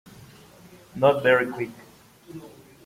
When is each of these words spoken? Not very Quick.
Not 0.95 1.21
very 1.21 1.45
Quick. 1.51 1.69